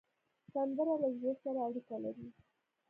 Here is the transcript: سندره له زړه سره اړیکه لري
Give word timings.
سندره 0.53 0.95
له 1.01 1.09
زړه 1.17 1.33
سره 1.43 1.59
اړیکه 1.67 1.95
لري 2.03 2.27